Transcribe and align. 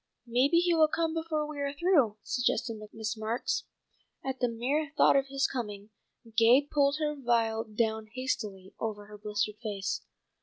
"Maybe 0.25 0.57
he 0.57 0.73
will 0.73 0.87
come 0.87 1.13
before 1.13 1.45
we 1.45 1.59
are 1.59 1.71
through," 1.73 2.17
suggested 2.23 2.79
Miss 2.91 3.15
Marks. 3.15 3.65
At 4.25 4.39
the 4.39 4.47
mere 4.47 4.91
thought 4.97 5.15
of 5.15 5.27
his 5.27 5.45
coming, 5.45 5.91
Gay 6.35 6.61
pulled 6.63 6.97
her 6.97 7.13
veil 7.15 7.63
down 7.65 8.07
hastily 8.11 8.73
over 8.79 9.05
her 9.05 9.19
blistered 9.19 9.57
face. 9.61 10.01